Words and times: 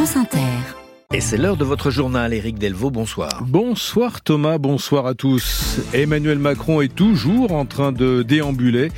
France 0.00 0.16
Inter. 0.16 0.79
Et 1.12 1.20
c'est 1.20 1.38
l'heure 1.38 1.56
de 1.56 1.64
votre 1.64 1.90
journal, 1.90 2.32
Éric 2.32 2.56
Delvaux, 2.56 2.92
bonsoir. 2.92 3.42
Bonsoir 3.44 4.20
Thomas, 4.20 4.58
bonsoir 4.58 5.06
à 5.06 5.14
tous. 5.14 5.80
Emmanuel 5.92 6.38
Macron 6.38 6.82
est 6.82 6.94
toujours 6.94 7.50
en 7.50 7.64
train 7.64 7.90
de 7.90 8.22
déambuler 8.22 8.92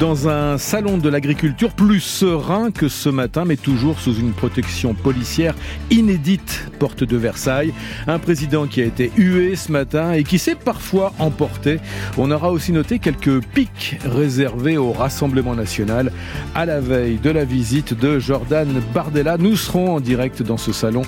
dans 0.00 0.30
un 0.30 0.56
salon 0.56 0.96
de 0.96 1.10
l'agriculture 1.10 1.72
plus 1.72 2.00
serein 2.00 2.70
que 2.70 2.88
ce 2.88 3.10
matin, 3.10 3.44
mais 3.44 3.56
toujours 3.56 4.00
sous 4.00 4.14
une 4.14 4.32
protection 4.32 4.94
policière 4.94 5.54
inédite, 5.90 6.70
porte 6.78 7.04
de 7.04 7.18
Versailles. 7.18 7.74
Un 8.06 8.18
président 8.18 8.66
qui 8.66 8.80
a 8.80 8.86
été 8.86 9.12
hué 9.18 9.54
ce 9.54 9.70
matin 9.70 10.12
et 10.14 10.24
qui 10.24 10.38
s'est 10.38 10.54
parfois 10.54 11.12
emporté. 11.18 11.80
On 12.16 12.30
aura 12.30 12.50
aussi 12.50 12.72
noté 12.72 12.98
quelques 12.98 13.44
pics 13.44 13.98
réservés 14.06 14.78
au 14.78 14.92
Rassemblement 14.92 15.54
national 15.54 16.12
à 16.54 16.64
la 16.64 16.80
veille 16.80 17.18
de 17.18 17.28
la 17.28 17.44
visite 17.44 17.92
de 17.92 18.18
Jordan 18.18 18.80
Bardella. 18.94 19.36
Nous 19.36 19.56
serons 19.58 19.96
en 19.96 20.00
direct 20.00 20.42
dans 20.42 20.56
ce 20.56 20.72
salon 20.72 21.02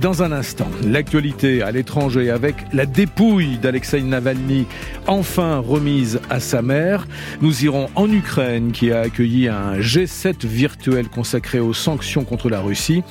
dans 0.00 0.22
un 0.22 0.32
instant. 0.32 0.68
L'actualité 0.86 1.62
à 1.62 1.72
l'étranger 1.72 2.30
avec 2.30 2.54
la 2.72 2.86
dépouille 2.86 3.58
d'Alexei 3.58 4.02
Navalny 4.02 4.66
enfin 5.06 5.58
remise 5.58 6.20
à 6.30 6.40
sa 6.40 6.62
mère. 6.62 7.06
Nous 7.40 7.64
irons 7.64 7.88
en 7.94 8.10
Ukraine 8.10 8.72
qui 8.72 8.92
a 8.92 9.00
accueilli 9.00 9.48
un 9.48 9.78
G7 9.78 10.46
virtuel 10.46 11.08
consacré 11.08 11.60
aux 11.60 11.72
sanctions 11.72 12.24
contre 12.24 12.48
la 12.48 12.60
Russie. 12.60 13.02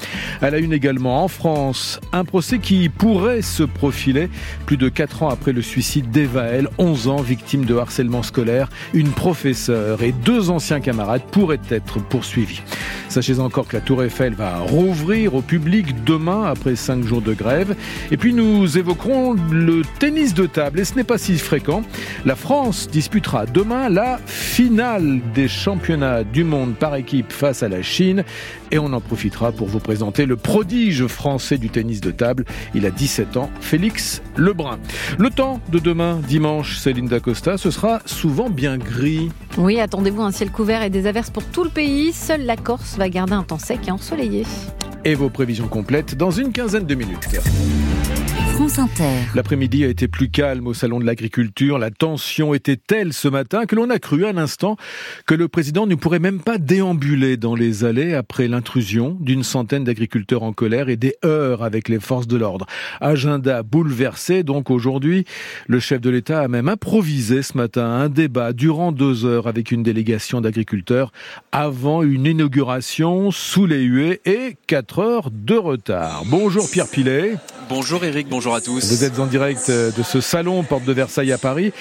Elle 0.42 0.56
a 0.56 0.60
une 0.60 0.74
également 0.74 1.24
en 1.24 1.28
France 1.28 2.00
un 2.12 2.26
procès 2.26 2.60
qui 2.60 2.90
pourrait 2.90 3.42
se 3.42 3.64
profiler 3.64 4.30
plus 4.66 4.78
de 4.78 4.90
4 4.90 5.24
ans 5.24 5.30
après 5.30 5.52
le 5.52 5.62
suicide 5.62 6.12
d'Evaël, 6.12 6.70
11 6.78 7.08
ans, 7.08 7.22
victime 7.22 7.66
de 7.66 7.76
harcèlement 7.76 8.24
scolaire. 8.24 8.70
Une 8.94 9.10
professeure 9.10 10.02
et 10.04 10.12
deux 10.12 10.50
anciens 10.50 10.80
camarades 10.80 11.24
pourraient 11.32 11.60
être 11.70 12.00
poursuivis. 12.00 12.62
Sachez 13.10 13.40
encore 13.40 13.68
que 13.68 13.76
la 13.78 13.82
Tour 13.82 14.04
Eiffel 14.04 14.34
va 14.34 14.58
rouvrir 14.60 15.36
au 15.36 15.42
public 15.42 16.04
demain 16.04 16.53
après 16.54 16.76
cinq 16.76 17.04
jours 17.04 17.22
de 17.22 17.34
grève. 17.34 17.76
Et 18.12 18.18
puis 18.18 18.34
nous 18.34 18.78
évoquerons 18.78 19.36
le 19.52 19.82
tennis 20.00 20.34
de 20.34 20.46
table, 20.46 20.80
et 20.80 20.86
ce 20.86 20.96
n'est 20.96 21.04
pas 21.04 21.18
si 21.18 21.38
fréquent. 21.38 21.84
La 22.26 22.36
France 22.36 22.88
disputera 22.90 23.46
demain 23.46 23.90
la 23.90 24.20
finale 24.26 25.20
des 25.34 25.48
championnats 25.48 26.24
du 26.24 26.44
monde 26.44 26.76
par 26.76 26.96
équipe 26.96 27.32
face 27.32 27.64
à 27.64 27.70
la 27.70 27.82
Chine. 27.82 28.24
Et 28.72 28.80
on 28.80 28.92
en 28.94 29.02
profitera 29.02 29.52
pour 29.52 29.68
vous 29.68 29.80
présenter 29.80 30.26
le 30.26 30.36
prodige 30.36 31.06
français 31.06 31.58
du 31.58 31.70
tennis 31.70 32.02
de 32.02 32.12
table. 32.12 32.46
Il 32.74 32.86
a 32.86 32.92
17 32.92 33.38
ans, 33.38 33.50
Félix 33.62 34.22
Lebrun. 34.36 34.80
Le 35.20 35.30
temps 35.30 35.60
de 35.72 35.80
demain, 35.80 36.20
dimanche, 36.28 36.78
Céline 36.78 37.08
Dacosta, 37.08 37.58
ce 37.58 37.70
sera 37.70 38.00
souvent 38.06 38.50
bien 38.50 38.78
gris. 38.78 39.30
Oui, 39.58 39.80
attendez-vous 39.80 40.22
un 40.22 40.32
ciel 40.32 40.52
couvert 40.52 40.82
et 40.82 40.90
des 40.90 41.06
averses 41.06 41.30
pour 41.30 41.44
tout 41.44 41.64
le 41.64 41.70
pays. 41.70 42.14
Seule 42.14 42.46
la 42.46 42.58
Corse 42.58 42.98
va 42.98 43.10
garder 43.10 43.34
un 43.34 43.44
temps 43.44 43.60
sec 43.60 43.88
et 43.88 43.92
ensoleillé 43.92 44.44
et 45.06 45.16
vos 45.16 45.30
prévisions 45.30 45.68
complètes 45.68 46.16
dans 46.16 46.32
une 46.32 46.52
quinzaine 46.52 46.86
de 46.86 46.96
minutes. 46.96 47.28
L'après-midi 49.36 49.84
a 49.84 49.88
été 49.88 50.08
plus 50.08 50.30
calme 50.30 50.68
au 50.68 50.74
salon 50.74 51.00
de 51.00 51.06
l'agriculture. 51.06 51.78
La 51.78 51.92
tension 51.92 52.54
était 52.54 52.78
telle 52.78 53.12
ce 53.12 53.28
matin 53.28 53.66
que 53.66 53.76
l'on 53.76 53.90
a 53.90 54.00
cru 54.00 54.26
un 54.26 54.38
instant 54.38 54.78
que 55.26 55.34
le 55.34 55.48
président 55.48 55.86
ne 55.86 55.96
pourrait 55.96 56.20
même 56.20 56.40
pas 56.40 56.58
déambuler 56.58 57.36
dans 57.38 57.56
les 57.56 57.84
allées 57.84 58.14
après 58.14 58.48
l'intrusion 58.48 59.18
d'une 59.20 59.44
centaine 59.44 59.84
d'agriculteurs 59.84 60.44
en 60.44 60.54
colère 60.54 60.90
et 60.90 60.98
des 60.98 61.16
heures 61.26 61.64
avec 61.64 61.90
les 61.90 62.00
forces 62.00 62.28
de 62.28 62.38
l'ordre. 62.38 62.66
Agenda 63.02 63.64
bouleversé 63.64 64.44
donc 64.44 64.70
aujourd'hui. 64.70 65.26
Le 65.68 65.80
chef 65.80 66.00
de 66.00 66.10
l'État 66.10 66.42
a 66.42 66.48
même 66.48 66.70
improvisé 66.70 67.44
ce 67.44 67.58
matin 67.58 67.86
un 67.86 68.10
débat 68.10 68.54
durant 68.54 68.92
deux 68.92 69.26
heures 69.26 69.48
avec 69.48 69.72
une 69.72 69.84
délégation 69.84 70.42
d'agriculteurs 70.42 71.12
avant 71.52 72.02
une 72.02 72.26
inauguration 72.26 73.32
sous 73.32 73.66
les 73.66 73.84
huées 73.84 74.22
et 74.26 74.56
quatre 74.68 75.00
heures 75.00 75.30
de 75.32 75.56
retard. 75.56 76.24
Bonjour 76.28 76.70
Pierre 76.72 76.90
Pilet. 76.90 77.36
Bonjour 77.70 78.04
Eric, 78.04 78.28
bonjour 78.30 78.56
à 78.56 78.62
tous. 78.62 78.90
Vous 78.90 79.04
êtes 79.04 79.20
en 79.20 79.26
direct 79.26 79.70
euh, 79.70 79.92
de 79.92 80.04
ce 80.04 80.22
salon 80.22 80.64
Porte 80.64 80.84
de 80.84 80.94
Versailles 80.94 81.32
à 81.32 81.38
Paris. 81.38 81.72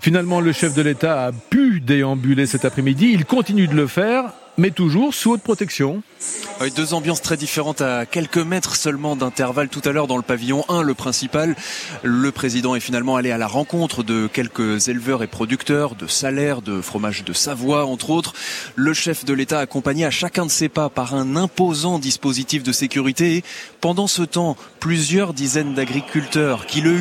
Finalement, 0.00 0.40
le 0.40 0.52
chef 0.52 0.74
de 0.74 0.82
l'État 0.82 1.26
a 1.26 1.32
pu 1.32 1.80
déambuler 1.80 2.46
cet 2.46 2.64
après-midi. 2.64 3.10
Il 3.12 3.24
continue 3.24 3.68
de 3.68 3.74
le 3.74 3.86
faire 3.86 4.32
mais 4.58 4.72
toujours 4.72 5.14
sous 5.14 5.30
haute 5.30 5.42
protection. 5.42 6.02
Oui, 6.60 6.72
deux 6.72 6.92
ambiances 6.92 7.22
très 7.22 7.36
différentes 7.36 7.80
à 7.80 8.04
quelques 8.04 8.38
mètres 8.38 8.74
seulement 8.74 9.14
d'intervalle. 9.14 9.68
Tout 9.68 9.80
à 9.84 9.92
l'heure, 9.92 10.08
dans 10.08 10.16
le 10.16 10.22
pavillon 10.22 10.64
1, 10.68 10.82
le 10.82 10.94
principal, 10.94 11.54
le 12.02 12.32
président 12.32 12.74
est 12.74 12.80
finalement 12.80 13.14
allé 13.14 13.30
à 13.30 13.38
la 13.38 13.46
rencontre 13.46 14.02
de 14.02 14.26
quelques 14.26 14.88
éleveurs 14.88 15.22
et 15.22 15.28
producteurs 15.28 15.94
de 15.94 16.08
salaires, 16.08 16.60
de 16.60 16.80
fromage 16.80 17.22
de 17.22 17.32
Savoie, 17.32 17.86
entre 17.86 18.10
autres. 18.10 18.34
Le 18.74 18.92
chef 18.92 19.24
de 19.24 19.32
l'État 19.32 19.60
accompagné 19.60 20.04
à 20.04 20.10
chacun 20.10 20.44
de 20.44 20.50
ses 20.50 20.68
pas 20.68 20.88
par 20.88 21.14
un 21.14 21.36
imposant 21.36 22.00
dispositif 22.00 22.64
de 22.64 22.72
sécurité. 22.72 23.44
Pendant 23.80 24.08
ce 24.08 24.22
temps, 24.22 24.56
plusieurs 24.80 25.34
dizaines 25.34 25.74
d'agriculteurs 25.74 26.66
qui 26.66 26.80
le 26.80 26.98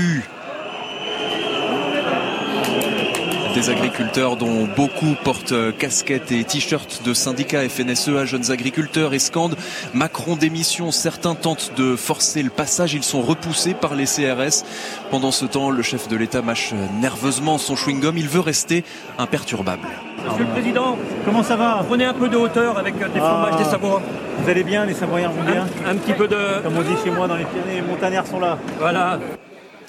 des 3.57 3.71
agriculteurs 3.71 4.35
dont 4.35 4.67
beaucoup 4.67 5.15
portent 5.23 5.75
casquettes 5.79 6.31
et 6.31 6.43
t-shirts 6.43 7.01
de 7.03 7.15
syndicats 7.15 7.67
FNSEA, 7.67 8.23
jeunes 8.23 8.51
agriculteurs 8.51 9.15
et 9.15 9.19
scandent 9.19 9.55
Macron 9.95 10.35
démission. 10.35 10.91
Certains 10.91 11.33
tentent 11.33 11.71
de 11.75 11.95
forcer 11.95 12.43
le 12.43 12.51
passage, 12.51 12.93
ils 12.93 13.03
sont 13.03 13.23
repoussés 13.23 13.73
par 13.73 13.95
les 13.95 14.05
CRS. 14.05 14.63
Pendant 15.09 15.31
ce 15.31 15.45
temps, 15.45 15.71
le 15.71 15.81
chef 15.81 16.07
de 16.07 16.15
l'État 16.15 16.43
mâche 16.43 16.75
nerveusement 17.01 17.57
son 17.57 17.73
chewing-gum. 17.73 18.15
Il 18.17 18.29
veut 18.29 18.41
rester 18.41 18.83
imperturbable. 19.17 19.87
Monsieur 20.23 20.45
le 20.45 20.51
Président, 20.51 20.95
comment 21.25 21.41
ça 21.41 21.55
va? 21.55 21.83
Prenez 21.87 22.05
un 22.05 22.13
peu 22.13 22.29
de 22.29 22.37
hauteur 22.37 22.77
avec 22.77 22.93
des 22.95 23.19
fromages 23.19 23.57
des 23.57 23.63
Savoies. 23.63 24.03
Vous 24.37 24.49
allez 24.51 24.63
bien, 24.63 24.85
les 24.85 24.93
Savoyards 24.93 25.31
vont 25.31 25.51
bien 25.51 25.65
un, 25.83 25.93
un, 25.93 25.95
petit 25.95 26.13
peu 26.13 26.27
de... 26.27 26.61
Comme 26.61 26.77
on 26.77 26.83
dit 26.83 27.01
chez 27.03 27.09
moi 27.09 27.27
dans 27.27 27.35
les 27.35 27.45
Pyrénées, 27.45 27.81
les 27.81 27.87
montagnards 27.87 28.27
sont 28.27 28.39
là. 28.39 28.59
Voilà. 28.79 29.17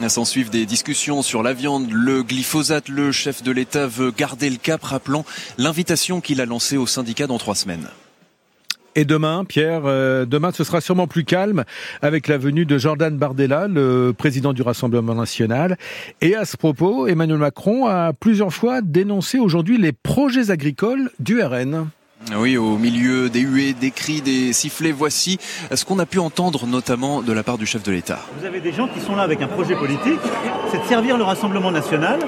S'en 0.06 0.25
suivent 0.25 0.48
des 0.48 0.64
discussions 0.64 1.22
sur 1.22 1.42
la 1.42 1.53
viande, 1.53 1.91
le 1.91 2.22
glyphosate. 2.22 2.88
Le 2.88 3.12
chef 3.12 3.42
de 3.42 3.50
l'État 3.50 3.86
veut 3.86 4.10
garder 4.10 4.48
le 4.48 4.56
cap, 4.56 4.82
rappelant 4.82 5.25
l'invitation 5.59 6.20
qu'il 6.20 6.41
a 6.41 6.47
lancée 6.47 6.76
au 6.76 6.86
syndicat 6.86 7.26
dans 7.26 7.36
trois 7.36 7.54
semaines. 7.54 7.88
Et 8.94 9.04
demain, 9.04 9.44
Pierre, 9.44 9.82
euh, 9.84 10.25
demain 10.25 10.50
ce 10.50 10.64
sera 10.64 10.81
sûrement 10.81 11.06
plus 11.06 11.25
calme 11.25 11.64
avec 12.00 12.26
la 12.26 12.38
venue 12.38 12.64
de 12.64 12.78
Jordan 12.78 13.16
Bardella, 13.16 13.69
le 13.69 14.12
président 14.16 14.53
du 14.53 14.62
Rassemblement 14.62 15.14
national. 15.14 15.76
Et 16.20 16.34
à 16.34 16.44
ce 16.44 16.56
propos, 16.56 17.06
Emmanuel 17.06 17.38
Macron 17.38 17.86
a 17.86 18.12
plusieurs 18.12 18.53
fois 18.53 18.80
dénoncé 18.80 19.38
aujourd'hui 19.38 19.78
les 19.78 19.92
projets 19.92 20.50
agricoles 20.50 21.10
du 21.20 21.42
RN. 21.42 21.88
Oui, 22.36 22.58
au 22.58 22.76
milieu 22.76 23.28
des 23.30 23.40
huées, 23.40 23.72
des 23.72 23.90
cris, 23.90 24.20
des 24.20 24.52
sifflets, 24.52 24.92
voici 24.92 25.38
ce 25.72 25.84
qu'on 25.84 25.98
a 25.98 26.04
pu 26.04 26.18
entendre 26.18 26.66
notamment 26.66 27.22
de 27.22 27.32
la 27.32 27.42
part 27.42 27.58
du 27.58 27.64
chef 27.64 27.82
de 27.84 27.92
l'État. 27.92 28.18
Vous 28.38 28.44
avez 28.44 28.60
des 28.60 28.72
gens 28.72 28.88
qui 28.88 29.00
sont 29.00 29.14
là 29.14 29.22
avec 29.22 29.40
un 29.40 29.46
projet 29.46 29.76
politique, 29.76 30.20
c'est 30.70 30.82
de 30.82 30.86
servir 30.86 31.16
le 31.16 31.24
Rassemblement 31.24 31.70
national, 31.70 32.18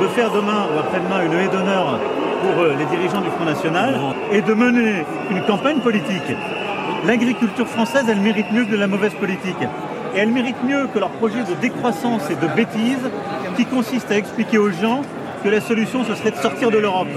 de 0.00 0.08
faire 0.08 0.30
demain 0.30 0.66
ou 0.72 0.78
après-demain 0.78 1.24
une 1.24 1.32
haie 1.32 1.48
d'honneur 1.48 1.98
pour 2.42 2.62
euh, 2.62 2.76
les 2.78 2.84
dirigeants 2.84 3.22
du 3.22 3.30
Front 3.30 3.46
National 3.46 3.98
et 4.30 4.42
de 4.42 4.54
mener 4.54 5.04
une 5.30 5.42
campagne 5.44 5.80
politique. 5.80 6.36
L'agriculture 7.06 7.66
française, 7.66 8.04
elle 8.08 8.20
mérite 8.20 8.52
mieux 8.52 8.64
que 8.64 8.72
de 8.72 8.76
la 8.76 8.86
mauvaise 8.86 9.14
politique. 9.14 9.56
Et 10.14 10.18
elle 10.18 10.30
mérite 10.30 10.62
mieux 10.62 10.88
que 10.92 10.98
leur 10.98 11.10
projet 11.10 11.42
de 11.42 11.54
décroissance 11.60 12.22
et 12.30 12.34
de 12.36 12.52
bêtise 12.54 13.10
qui 13.56 13.64
consiste 13.64 14.10
à 14.10 14.18
expliquer 14.18 14.58
aux 14.58 14.70
gens 14.70 15.02
que 15.42 15.48
la 15.48 15.60
solution, 15.60 16.04
ce 16.04 16.14
serait 16.14 16.32
de 16.32 16.36
sortir 16.36 16.70
de 16.70 16.78
l'Europe. 16.78 17.08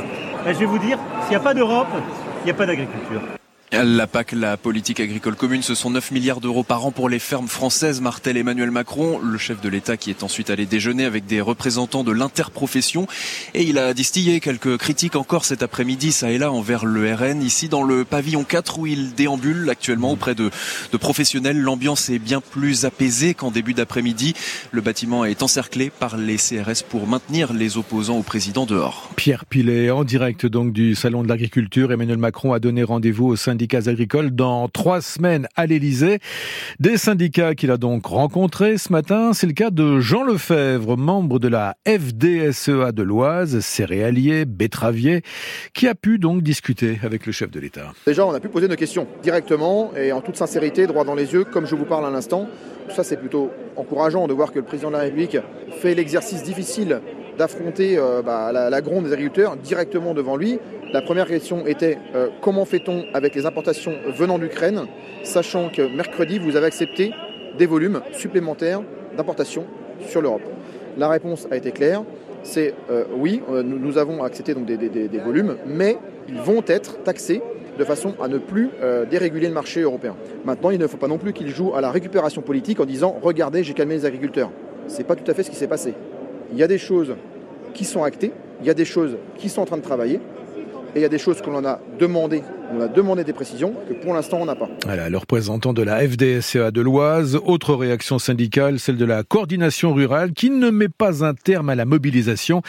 Ben, 0.44 0.54
je 0.54 0.60
vais 0.60 0.66
vous 0.66 0.80
dire, 0.80 0.98
s'il 1.22 1.30
n'y 1.32 1.36
a 1.36 1.40
pas 1.40 1.54
d'Europe, 1.54 1.88
il 2.42 2.46
n'y 2.46 2.52
a 2.52 2.54
pas 2.56 2.66
d'agriculture. 2.66 3.41
La 3.74 4.06
PAC, 4.06 4.34
la 4.34 4.58
politique 4.58 5.00
agricole 5.00 5.36
commune, 5.36 5.62
ce 5.62 5.76
sont 5.76 5.92
9 5.92 6.12
milliards 6.12 6.42
d'euros 6.42 6.64
par 6.64 6.86
an 6.86 6.92
pour 6.92 7.08
les 7.08 7.20
fermes 7.20 7.48
françaises, 7.48 8.02
martel 8.02 8.36
Emmanuel 8.36 8.70
Macron, 8.70 9.18
le 9.24 9.38
chef 9.38 9.62
de 9.62 9.70
l'État 9.70 9.96
qui 9.96 10.10
est 10.10 10.24
ensuite 10.24 10.50
allé 10.50 10.66
déjeuner 10.66 11.06
avec 11.06 11.26
des 11.26 11.40
représentants 11.40 12.04
de 12.04 12.12
l'interprofession. 12.12 13.08
Et 13.54 13.64
il 13.64 13.78
a 13.78 13.94
distillé 13.94 14.42
quelques 14.42 14.76
critiques 14.76 15.16
encore 15.16 15.46
cet 15.46 15.64
après-midi, 15.64 16.12
ça 16.12 16.32
et 16.32 16.38
là, 16.38 16.52
envers 16.52 16.86
le 16.86 17.14
RN. 17.16 17.42
Ici, 17.42 17.70
dans 17.70 17.84
le 17.84 18.04
pavillon 18.04 18.44
4, 18.44 18.78
où 18.78 18.88
il 18.88 19.14
déambule 19.14 19.70
actuellement 19.70 20.12
auprès 20.12 20.36
de, 20.36 20.52
de 20.92 20.98
professionnels, 20.98 21.58
l'ambiance 21.58 22.10
est 22.10 22.20
bien 22.20 22.42
plus 22.42 22.84
apaisée 22.84 23.36
qu'en 23.36 23.52
début 23.52 23.74
d'après-midi. 23.74 24.34
Le 24.74 24.82
bâtiment 24.82 25.24
est 25.24 25.44
encerclé 25.44 25.90
par 25.92 26.18
les 26.18 26.36
CRS 26.36 26.84
pour 26.90 27.08
maintenir 27.08 27.54
les 27.54 27.78
opposants 27.78 28.18
au 28.18 28.24
président 28.24 28.66
dehors. 28.66 29.10
Pierre 29.16 29.46
Pilet, 29.46 29.92
en 29.92 30.04
direct 30.04 30.46
donc 30.46 30.74
du 30.74 30.94
Salon 30.94 31.24
de 31.24 31.30
l'Agriculture, 31.30 31.94
Emmanuel 31.94 32.18
Macron 32.18 32.52
a 32.52 32.60
donné 32.60 32.84
rendez-vous 32.84 33.28
au 33.28 33.38
syndicat 33.38 33.61
syndicats 33.62 33.90
agricoles 33.92 34.32
dans 34.32 34.68
trois 34.70 35.02
semaines 35.02 35.48
à 35.56 35.68
l'Elysée. 35.68 36.18
Des 36.80 36.98
syndicats 36.98 37.54
qu'il 37.54 37.70
a 37.70 37.78
donc 37.78 38.08
rencontrés 38.08 38.80
ce 38.80 38.92
matin. 38.92 39.34
C'est 39.34 39.46
le 39.46 39.54
cas 39.54 39.70
de 39.70 40.00
Jean 40.00 40.24
Lefebvre, 40.24 40.98
membre 40.98 41.38
de 41.38 41.48
la 41.48 41.76
FDSEA 41.88 42.92
de 42.92 43.04
l'Oise, 43.04 43.60
céréalier, 43.60 44.46
betteravier, 44.46 45.22
qui 45.76 45.88
a 45.88 45.94
pu 45.94 46.18
donc 46.18 46.42
discuter 46.42 47.00
avec 47.04 47.28
le 47.28 47.32
chef 47.32 47.52
de 47.52 47.60
l'État. 47.60 47.94
Déjà, 48.08 48.26
on 48.26 48.34
a 48.34 48.40
pu 48.40 48.50
poser 48.50 48.68
nos 48.68 48.76
questions 48.76 49.06
directement 49.22 49.92
et 49.96 50.12
en 50.12 50.22
toute 50.22 50.38
sincérité, 50.38 50.88
droit 50.88 51.04
dans 51.04 51.14
les 51.14 51.32
yeux, 51.34 51.44
comme 51.44 51.68
je 51.68 51.76
vous 51.76 51.86
parle 51.86 52.08
à 52.08 52.10
l'instant. 52.10 52.48
Ça, 52.90 53.04
c'est 53.04 53.18
plutôt 53.18 53.52
encourageant 53.76 54.28
de 54.28 54.34
voir 54.34 54.52
que 54.52 54.58
le 54.58 54.66
président 54.66 54.90
de 54.90 54.96
la 54.96 55.02
République 55.02 55.38
fait 55.82 55.94
l'exercice 55.94 56.42
difficile 56.42 57.00
d'affronter 57.42 57.98
euh, 57.98 58.22
bah, 58.22 58.52
la, 58.52 58.82
gronde 58.82 59.06
des 59.06 59.14
agriculteurs 59.14 59.58
directement 59.58 60.14
devant 60.14 60.38
lui. 60.38 60.60
La 60.94 61.02
première 61.02 61.26
question 61.26 61.66
était 61.66 61.98
euh, 62.14 62.28
comment 62.40 62.66
fait-on 62.66 63.06
avec 63.16 63.34
les 63.34 63.48
importations 63.48 63.96
venant 64.16 64.38
d'Ukraine, 64.38 64.86
sachant 65.24 65.70
que 65.70 65.82
mercredi, 65.82 66.38
vous 66.38 66.56
avez 66.56 66.68
accepté 66.68 67.12
des 67.58 67.66
volumes 67.66 68.02
supplémentaires 68.12 68.84
d'importation 69.18 69.66
sur 70.08 70.22
l'Europe? 70.22 70.44
La 71.00 71.10
réponse 71.10 71.48
a 71.50 71.58
été 71.58 71.72
claire, 71.72 72.04
c'est 72.44 72.76
euh, 72.92 73.06
oui, 73.18 73.42
nous, 73.50 73.98
avons 73.98 74.24
accepté 74.24 74.54
donc 74.54 74.66
des, 74.68 75.20
volumes, 75.26 75.56
mais 75.66 75.98
ils 76.30 76.38
vont 76.42 76.62
être 76.68 77.02
taxés 77.02 77.42
de 77.80 77.84
façon 77.84 78.14
à 78.22 78.28
ne 78.28 78.38
plus 78.38 78.70
déréguler 79.10 79.48
le 79.48 79.54
marché 79.54 79.82
européen. 79.82 80.16
Maintenant, 80.46 80.70
il 80.70 80.78
ne 80.78 80.86
faut 80.86 80.98
pas 80.98 81.08
non 81.08 81.18
plus 81.18 81.34
qu'ils 81.34 81.50
jouent 81.50 81.74
à 81.74 81.82
la 81.82 81.90
récupération 81.90 82.44
politique 82.44 82.80
en 82.80 82.86
disant 82.86 83.18
regardez, 83.20 83.64
j'ai 83.64 83.74
calmé 83.74 83.96
les 83.96 84.06
agriculteurs. 84.06 84.52
Ce 84.88 85.00
n'est 85.00 85.06
pas 85.06 85.16
tout 85.16 85.30
à 85.32 85.34
fait 85.34 85.42
ce 85.42 85.50
qui 85.50 85.56
s'est 85.56 85.68
passé. 85.68 85.96
Il 86.52 86.60
y 86.60 86.64
a 86.64 86.68
des 86.68 86.78
choses 86.78 87.16
qui 87.74 87.86
sont 87.86 88.04
actées, 88.04 88.32
il 88.62 88.68
y 88.68 88.70
a 88.70 88.74
des 88.74 88.86
choses 88.86 89.18
qui 89.38 89.50
sont 89.50 89.62
en 89.62 89.66
train 89.66 89.78
de 89.78 89.82
travailler, 89.82 90.20
et 90.96 91.00
il 91.00 91.02
y 91.02 91.06
a 91.06 91.10
des 91.10 91.18
choses 91.18 91.42
qu'on 91.42 91.56
en 91.56 91.66
a 91.66 91.80
demandé 92.00 92.44
on 92.74 92.82
a 92.82 92.88
demandé 92.88 93.24
des 93.24 93.34
précisions 93.34 93.74
que 93.88 93.94
pour 93.94 94.14
l'instant 94.14 94.38
on 94.42 94.46
n'a 94.46 94.56
pas. 94.56 94.70
Voilà, 94.86 95.10
le 95.10 95.18
représentant 95.18 95.74
de 95.74 95.82
la 95.82 96.00
FDSEA 96.08 96.72
de 96.72 96.82
l'Oise, 96.82 97.38
autre 97.46 97.74
réaction 97.76 98.18
syndicale, 98.18 98.80
celle 98.80 98.98
de 98.98 99.06
la 99.06 99.24
coordination 99.24 99.94
rurale 99.94 100.32
qui 100.32 100.50
ne 100.50 100.70
met 100.70 100.88
pas 100.88 101.26
un 101.26 101.34
terme 101.34 101.70
à 101.70 101.76
la 101.76 101.86
mobilisation 101.86 102.62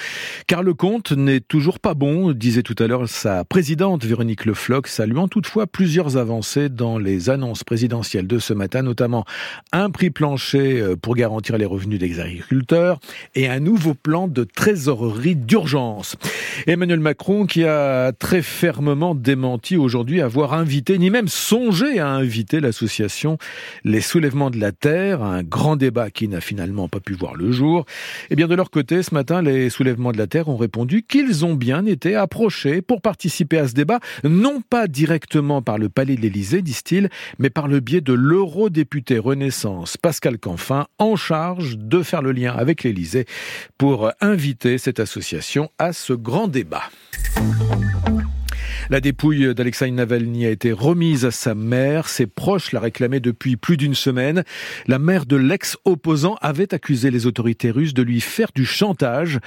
car 0.47 0.63
le 0.63 0.75
compte 0.75 1.13
n'est 1.13 1.41
toujours 1.41 1.79
pas 1.79 1.95
bon, 1.95 2.33
disait 2.33 2.63
tout 2.63 2.75
à 2.79 2.87
l'heure 2.87 3.09
sa 3.09 3.45
présidente 3.45 4.05
Véronique 4.05 4.45
Le 4.45 4.55
Floch, 4.55 4.89
saluant 4.89 5.29
toutefois 5.29 5.67
plusieurs 5.67 6.17
avancées 6.17 6.69
dans 6.69 6.99
les 6.99 7.31
annonces 7.31 7.65
présidentielles 7.65 8.27
de 8.27 8.39
ce 8.39 8.55
matin, 8.55 8.83
notamment 8.83 9.25
un 9.73 9.91
prix 9.91 10.11
plancher 10.11 10.81
euh, 10.81 10.97
pour 10.97 11.15
garantir 11.15 11.59
les 11.59 11.67
revenus 11.67 11.99
des 11.99 12.19
agriculteurs 12.19 12.99
et 13.35 13.49
un 13.49 13.61
nouveau 13.61 13.95
plan 13.95 14.27
de 14.27 14.45
trésorerie 14.45 15.37
d'urgence. 15.37 16.17
Emmanuel 16.67 17.01
Macron 17.01 17.47
qui 17.47 17.65
a 17.65 18.12
très 18.19 18.43
fermement 18.43 19.14
démenti 19.14 19.76
aujourd'hui 19.76 20.20
avoir 20.20 20.55
invité, 20.55 20.99
ni 20.99 21.11
même 21.11 21.29
songé 21.29 21.99
à 21.99 22.09
inviter 22.09 22.61
l'association 22.61 23.38
Les 23.85 24.00
Soulèvements 24.00 24.50
de 24.50 24.59
la 24.59 24.73
Terre, 24.73 25.23
un 25.23 25.43
grand 25.43 25.76
débat 25.76 26.11
qui 26.11 26.29
n'a 26.29 26.41
finalement 26.41 26.88
pas 26.88 27.00
pu 27.00 27.14
voir 27.14 27.35
le 27.35 27.53
jour. 27.53 27.85
Eh 28.31 28.37
bien 28.37 28.47
de 28.47 28.55
leur 28.55 28.70
côté, 28.70 29.03
ce 29.03 29.14
matin, 29.14 29.43
les 29.43 29.70
Soulèvements 29.70 30.12
de 30.12 30.19
la 30.19 30.26
Terre 30.26 30.49
ont 30.49 30.56
répondu 30.56 31.03
qu'ils 31.03 31.44
ont 31.44 31.55
bien 31.55 31.87
été 31.87 32.14
approchés 32.14 32.82
pour 32.82 33.00
participer 33.00 33.59
à 33.59 33.69
ce 33.69 33.75
débat, 33.75 34.00
non 34.25 34.61
pas 34.61 34.87
directement 34.87 35.62
par 35.62 35.79
le 35.79 35.88
palais 35.88 36.17
de 36.17 36.20
l'Élysée, 36.20 36.62
disent-ils, 36.62 37.08
mais 37.38 37.50
par 37.50 37.69
le 37.69 37.81
biais 37.81 38.00
de 38.00 38.12
l'eurodéputé 38.12 39.19
Renaissance 39.19 39.97
Pascal 39.97 40.38
Canfin, 40.38 40.87
en 40.99 41.17
charge 41.17 41.79
de 41.79 42.03
faire 42.03 42.23
le 42.23 42.32
lien 42.32 42.55
avec 42.56 42.82
l'Élysée 42.82 43.26
pour 43.79 44.11
inviter 44.20 44.79
cette 44.79 45.00
association 45.00 45.70
à 45.79 45.93
ce 45.93 46.12
grand 46.12 46.49
débat. 46.49 46.82
La 48.93 49.00
dépouille 49.00 49.55
d'Alexei 49.55 49.91
Navalny 49.91 50.44
a 50.44 50.50
été 50.50 50.70
remise 50.70 51.25
à 51.25 51.31
sa 51.31 51.55
mère. 51.55 52.11
Ses 52.11 52.26
proches 52.26 52.73
la 52.73 52.81
réclamaient 52.81 53.20
depuis 53.20 53.56
plus 53.56 53.79
d'une 53.79 53.94
semaine. 53.94 54.44
La 54.87 54.99
mère 54.99 55.25
de 55.25 55.37
l'ex-opposant 55.37 56.37
avait 56.43 56.75
accusé 56.75 57.11
les 57.11 57.25
autorités 57.25 57.70
russes 57.70 57.94
de 57.94 58.03
lui 58.03 58.20
faire 58.20 58.50
du 58.55 58.67
chantage 58.67 59.38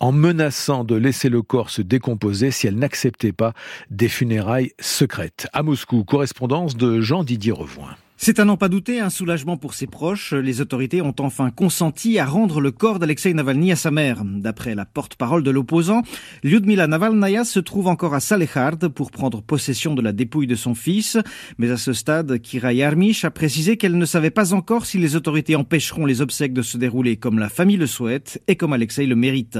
en 0.00 0.12
menaçant 0.12 0.84
de 0.84 0.96
laisser 0.96 1.30
le 1.30 1.40
corps 1.40 1.70
se 1.70 1.80
décomposer 1.80 2.50
si 2.50 2.66
elle 2.66 2.76
n'acceptait 2.76 3.32
pas 3.32 3.54
des 3.90 4.08
funérailles 4.08 4.72
secrètes. 4.80 5.48
À 5.54 5.62
Moscou, 5.62 6.04
correspondance 6.04 6.76
de 6.76 7.00
Jean-Didier 7.00 7.52
Revoin. 7.52 7.96
C'est 8.22 8.38
à 8.38 8.44
n'en 8.44 8.58
pas 8.58 8.68
douter 8.68 9.00
un 9.00 9.08
soulagement 9.08 9.56
pour 9.56 9.72
ses 9.72 9.86
proches. 9.86 10.34
Les 10.34 10.60
autorités 10.60 11.00
ont 11.00 11.14
enfin 11.20 11.50
consenti 11.50 12.18
à 12.18 12.26
rendre 12.26 12.60
le 12.60 12.70
corps 12.70 12.98
d'Alexei 12.98 13.32
Navalny 13.32 13.72
à 13.72 13.76
sa 13.76 13.90
mère. 13.90 14.24
D'après 14.26 14.74
la 14.74 14.84
porte-parole 14.84 15.42
de 15.42 15.50
l'opposant, 15.50 16.02
Lyudmila 16.42 16.86
Navalnaya 16.86 17.44
se 17.44 17.60
trouve 17.60 17.86
encore 17.86 18.12
à 18.12 18.20
Salehard 18.20 18.76
pour 18.94 19.10
prendre 19.10 19.40
possession 19.40 19.94
de 19.94 20.02
la 20.02 20.12
dépouille 20.12 20.46
de 20.46 20.54
son 20.54 20.74
fils. 20.74 21.16
Mais 21.56 21.70
à 21.70 21.78
ce 21.78 21.94
stade, 21.94 22.38
Kira 22.42 22.74
Yarmish 22.74 23.24
a 23.24 23.30
précisé 23.30 23.78
qu'elle 23.78 23.96
ne 23.96 24.04
savait 24.04 24.28
pas 24.28 24.52
encore 24.52 24.84
si 24.84 24.98
les 24.98 25.16
autorités 25.16 25.56
empêcheront 25.56 26.04
les 26.04 26.20
obsèques 26.20 26.52
de 26.52 26.60
se 26.60 26.76
dérouler 26.76 27.16
comme 27.16 27.38
la 27.38 27.48
famille 27.48 27.78
le 27.78 27.86
souhaite 27.86 28.42
et 28.48 28.56
comme 28.56 28.74
Alexei 28.74 29.06
le 29.06 29.16
mérite. 29.16 29.58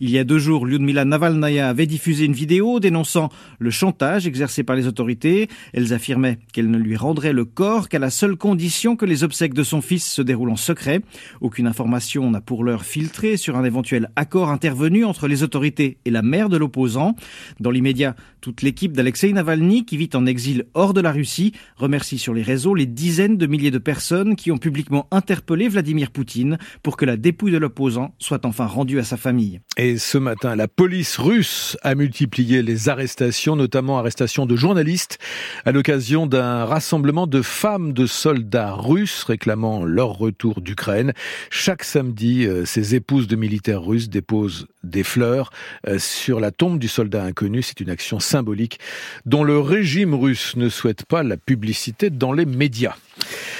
Il 0.00 0.10
y 0.10 0.18
a 0.18 0.24
deux 0.24 0.40
jours, 0.40 0.66
Lyudmila 0.66 1.04
Navalnaya 1.04 1.68
avait 1.68 1.86
diffusé 1.86 2.24
une 2.24 2.32
vidéo 2.32 2.80
dénonçant 2.80 3.28
le 3.60 3.70
chantage 3.70 4.26
exercé 4.26 4.64
par 4.64 4.74
les 4.74 4.88
autorités. 4.88 5.46
Elles 5.72 5.92
affirmaient 5.92 6.40
qu'elle 6.52 6.72
ne 6.72 6.78
lui 6.78 6.96
rendrait 6.96 7.32
le 7.32 7.44
corps 7.44 7.88
la 8.00 8.10
seule 8.10 8.36
condition 8.36 8.96
que 8.96 9.04
les 9.04 9.22
obsèques 9.22 9.54
de 9.54 9.62
son 9.62 9.82
fils 9.82 10.10
se 10.10 10.22
déroulent 10.22 10.50
en 10.50 10.56
secret. 10.56 11.02
Aucune 11.40 11.66
information 11.66 12.30
n'a 12.30 12.40
pour 12.40 12.64
l'heure 12.64 12.84
filtré 12.84 13.36
sur 13.36 13.56
un 13.56 13.64
éventuel 13.64 14.10
accord 14.16 14.50
intervenu 14.50 15.04
entre 15.04 15.28
les 15.28 15.42
autorités 15.42 15.98
et 16.04 16.10
la 16.10 16.22
mère 16.22 16.48
de 16.48 16.56
l'opposant. 16.56 17.14
Dans 17.60 17.70
l'immédiat, 17.70 18.16
toute 18.40 18.62
l'équipe 18.62 18.92
d'Alexei 18.92 19.32
Navalny, 19.32 19.84
qui 19.84 19.96
vit 19.96 20.10
en 20.14 20.26
exil 20.26 20.64
hors 20.74 20.94
de 20.94 21.00
la 21.00 21.12
Russie, 21.12 21.52
remercie 21.76 22.18
sur 22.18 22.34
les 22.34 22.42
réseaux 22.42 22.74
les 22.74 22.86
dizaines 22.86 23.36
de 23.36 23.46
milliers 23.46 23.70
de 23.70 23.78
personnes 23.78 24.36
qui 24.36 24.50
ont 24.50 24.58
publiquement 24.58 25.06
interpellé 25.10 25.68
Vladimir 25.68 26.10
Poutine 26.10 26.58
pour 26.82 26.96
que 26.96 27.04
la 27.04 27.16
dépouille 27.16 27.52
de 27.52 27.58
l'opposant 27.58 28.14
soit 28.18 28.44
enfin 28.44 28.66
rendue 28.66 28.98
à 28.98 29.04
sa 29.04 29.16
famille. 29.16 29.60
Et 29.76 29.98
ce 29.98 30.18
matin, 30.18 30.56
la 30.56 30.68
police 30.68 31.16
russe 31.18 31.76
a 31.82 31.94
multiplié 31.94 32.62
les 32.62 32.88
arrestations, 32.88 33.56
notamment 33.56 33.98
arrestations 33.98 34.46
de 34.46 34.56
journalistes, 34.56 35.18
à 35.64 35.72
l'occasion 35.72 36.26
d'un 36.26 36.64
rassemblement 36.64 37.26
de 37.26 37.42
femmes 37.42 37.92
de 37.92 38.06
soldats 38.06 38.72
russes 38.72 39.24
réclamant 39.24 39.84
leur 39.84 40.18
retour 40.18 40.60
d'Ukraine. 40.60 41.12
Chaque 41.50 41.84
samedi, 41.84 42.46
euh, 42.46 42.64
ces 42.64 42.94
épouses 42.94 43.28
de 43.28 43.36
militaires 43.36 43.82
russes 43.82 44.08
déposent 44.08 44.66
des 44.82 45.02
fleurs 45.02 45.50
euh, 45.86 45.98
sur 45.98 46.40
la 46.40 46.50
tombe 46.50 46.78
du 46.78 46.88
soldat 46.88 47.22
inconnu. 47.22 47.62
C'est 47.62 47.80
une 47.80 47.90
action 47.90 48.20
symbolique 48.20 48.80
dont 49.26 49.44
le 49.44 49.58
régime 49.58 50.14
russe 50.14 50.56
ne 50.56 50.68
souhaite 50.68 51.04
pas 51.04 51.22
la 51.22 51.36
publicité 51.36 52.10
dans 52.10 52.32
les 52.32 52.46
médias. 52.46 52.96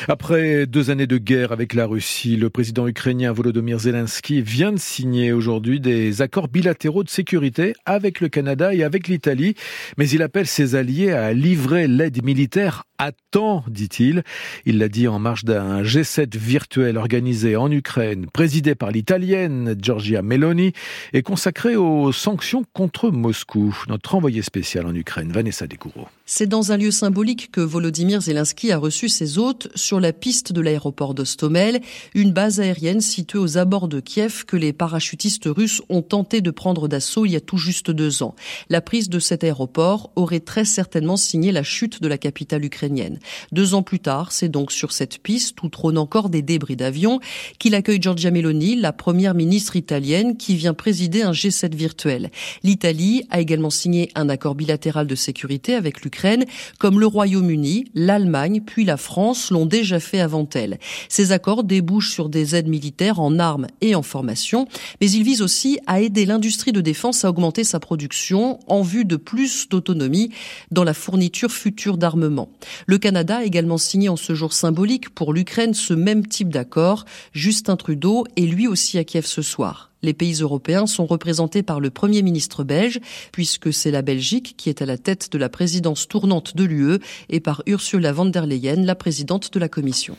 Après 0.09 0.67
deux 0.67 0.91
années 0.91 1.07
de 1.07 1.19
guerre 1.19 1.53
avec 1.53 1.75
la 1.75 1.87
Russie, 1.87 2.37
le 2.37 2.51
président 2.51 2.87
ukrainien 2.89 3.33
Volodymyr 3.33 3.79
Zelensky 3.79 4.41
vient 4.41 4.73
de 4.73 4.79
signer 4.79 5.33
aujourd'hui 5.33 5.81
des 5.81 6.23
accords 6.23 6.49
bilatéraux 6.49 7.05
de 7.05 7.11
sécurité 7.11 7.75
avec 7.85 8.21
le 8.21 8.29
Canada 8.29 8.75
et 8.75 8.83
avec 8.83 9.09
l'Italie, 9.09 9.55
mais 9.99 10.09
il 10.09 10.23
appelle 10.23 10.47
ses 10.47 10.75
alliés 10.75 11.13
à 11.13 11.33
livrer 11.33 11.87
l'aide 11.87 12.25
militaire 12.25 12.85
à 13.01 13.13
temps, 13.31 13.65
dit-il. 13.67 14.23
Il 14.67 14.77
l'a 14.77 14.89
dit 14.89 15.09
en 15.09 15.19
marge 15.19 15.45
d'un 15.45 15.83
G7 15.83 16.37
virtuel 16.37 16.99
organisé 16.99 17.57
en 17.57 17.71
Ukraine, 17.71 18.27
présidé 18.31 18.75
par 18.75 18.91
l'italienne 18.91 19.75
Giorgia 19.81 20.21
Meloni 20.21 20.73
et 21.15 21.23
consacré 21.23 21.77
aux 21.77 22.13
sanctions 22.13 22.63
contre 22.75 23.11
Moscou. 23.11 23.75
Notre 23.89 24.15
envoyé 24.15 24.43
spécial 24.43 24.85
en 24.87 24.95
Ukraine, 24.95 25.33
Vanessa 25.33 25.67
Decouro. 25.67 26.09
C'est 26.27 26.47
dans 26.47 26.73
un 26.73 26.77
lieu 26.77 26.91
symbolique 26.91 27.51
que 27.51 27.63
Volodymyr 27.63 28.21
Zelensky 28.21 28.71
a 28.71 28.77
reçu 28.77 29.09
ses 29.09 29.39
hôtes 29.39 29.50
sur 29.75 30.01
la 30.01 30.13
piste 30.13 30.53
de 30.53 30.61
l'aéroport 30.61 31.15
d'Ostomel, 31.15 31.81
une 32.15 32.33
base 32.33 32.61
aérienne 32.61 33.01
située 33.01 33.39
aux 33.39 33.59
abords 33.59 33.89
de 33.89 34.01
Kiev 34.01 34.45
que 34.45 34.57
les 34.57 34.73
parachutistes 34.73 35.47
russes 35.47 35.83
ont 35.89 36.03
tenté 36.03 36.41
de 36.41 36.51
prendre 36.51 36.89
d'assaut 36.89 37.27
il 37.27 37.33
y 37.33 37.37
a 37.37 37.41
tout 37.41 37.57
juste 37.57 37.91
deux 37.91 38.23
ans. 38.23 38.35
La 38.69 38.81
prise 38.81 39.09
de 39.09 39.19
cet 39.19 39.45
aéroport 39.45 40.11
aurait 40.17 40.41
très 40.41 40.65
certainement 40.65 41.17
signé 41.17 41.53
la 41.53 41.63
chute 41.63 42.03
de 42.03 42.09
la 42.09 42.19
capitale 42.19 42.65
ukrainienne. 42.65 43.19
Deux 43.53 43.75
ans 43.75 43.83
plus 43.83 44.01
tard, 44.01 44.33
c'est 44.33 44.49
donc 44.49 44.73
sur 44.73 44.93
cette 44.93 45.19
piste, 45.19 45.63
où 45.63 45.69
trônent 45.69 45.99
encore 45.99 46.31
des 46.31 46.43
débris 46.43 46.77
d'avions, 46.77 47.21
qu'il 47.59 47.75
accueille 47.75 48.01
Giorgia 48.01 48.31
Meloni, 48.31 48.77
la 48.77 48.93
première 48.93 49.35
ministre 49.35 49.77
italienne 49.77 50.37
qui 50.37 50.55
vient 50.55 50.75
présider 50.75 51.23
un 51.23 51.33
G7 51.33 51.75
virtuel. 51.75 52.31
L'Italie 52.63 53.25
a 53.31 53.41
également 53.41 53.71
signé 53.71 54.11
un 54.15 54.29
accord 54.29 54.55
bilatéral 54.55 55.07
de 55.07 55.15
sécurité 55.15 55.75
avec 55.75 56.03
l'Ukraine 56.03 56.45
comme 56.79 57.01
le 57.01 57.07
Royaume-Uni, 57.07 57.87
l'Allemagne 57.95 58.61
puis 58.65 58.85
la 58.85 58.97
France 58.97 59.40
l'ont 59.51 59.67
déjà 59.67 60.01
fait 60.01 60.21
avant 60.21 60.49
elle. 60.55 60.79
Ces 61.09 61.33
accords 61.33 61.65
débouchent 61.65 62.13
sur 62.13 62.29
des 62.29 62.55
aides 62.55 62.69
militaires 62.69 63.21
en 63.21 63.39
armes 63.39 63.67
et 63.81 63.95
en 63.95 64.03
formation, 64.03 64.67
mais 65.01 65.11
ils 65.11 65.23
visent 65.23 65.43
aussi 65.43 65.79
à 65.87 66.01
aider 66.01 66.27
l'industrie 66.27 66.73
de 66.73 66.81
défense 66.81 67.25
à 67.25 67.31
augmenter 67.31 67.65
sa 67.65 67.81
production 67.81 68.59
en 68.67 68.83
vue 68.83 69.05
de 69.05 69.17
plus 69.17 69.69
d'autonomie 69.69 70.31
dans 70.71 70.85
la 70.85 70.95
fourniture 70.95 71.51
future 71.51 71.97
d'armement. 71.97 72.51
Le 72.87 72.99
Canada 72.99 73.39
a 73.39 73.45
également 73.45 73.79
signé 73.79 74.09
en 74.09 74.17
ce 74.17 74.35
jour 74.35 74.53
symbolique 74.53 75.11
pour 75.11 75.33
l'Ukraine 75.33 75.75
ce 75.75 75.95
même 75.95 76.27
type 76.27 76.51
d'accord. 76.51 77.05
Justin 77.33 77.77
Trudeau 77.77 78.25
est 78.37 78.43
lui 78.43 78.67
aussi 78.67 78.99
à 78.99 79.05
Kiev 79.05 79.27
ce 79.27 79.43
soir. 79.43 79.90
Les 80.03 80.15
pays 80.15 80.41
européens 80.41 80.87
sont 80.87 81.07
représentés 81.07 81.63
par 81.63 81.81
le 81.81 81.91
Premier 81.91 82.23
ministre 82.23 82.65
belge, 82.65 83.01
puisque 83.33 83.73
c'est 83.73 83.91
la 83.91 84.03
Belgique 84.03 84.55
qui 84.57 84.69
est 84.69 84.83
à 84.83 84.87
la 84.87 84.99
tête 84.99 85.31
de 85.31 85.39
la 85.39 85.49
présidence 85.49 86.09
tournante 86.09 86.57
de 86.57 86.65
l'UE, 86.65 86.99
et 87.29 87.41
par 87.41 87.63
Ursula 87.67 88.13
von 88.13 88.27
der 88.27 88.47
Leyen, 88.47 88.85
la 88.85 88.95
présidente 88.95 89.53
de 89.53 89.59
la 89.59 89.69
Commission. 89.69 90.17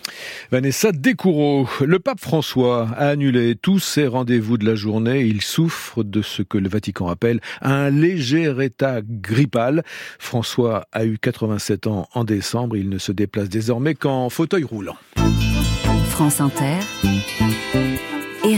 Vanessa 0.52 0.92
Descoureaux, 0.92 1.68
le 1.82 2.00
pape 2.00 2.20
François 2.20 2.90
a 2.96 3.10
annulé 3.10 3.56
tous 3.56 3.80
ses 3.80 4.08
rendez-vous 4.08 4.58
de 4.58 4.66
la 4.66 4.76
journée. 4.76 5.22
Il 5.22 5.42
souffre 5.42 6.04
de 6.04 6.22
ce 6.22 6.42
que 6.42 6.58
le 6.58 6.70
Vatican 6.70 7.08
appelle 7.08 7.40
un 7.62 7.90
léger 7.90 8.54
état 8.62 9.02
grippal. 9.02 9.84
François 10.20 10.88
a 10.92 11.06
eu 11.06 11.18
87 11.18 11.88
ans 11.88 12.08
en 12.14 12.24
décembre. 12.24 12.78
Il 12.78 12.90
ne 12.90 12.98
se 12.98 13.12
déplace 13.12 13.50
désormais 13.50 13.96
qu'en 13.96 14.30
fauteuil 14.30 14.64
roulant. 14.64 14.98
France 16.10 16.42
Inter. 16.42 16.78